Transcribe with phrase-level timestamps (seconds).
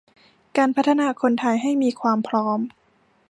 [0.57, 2.59] การพัฒนาคนไทยให้มีความพร้อม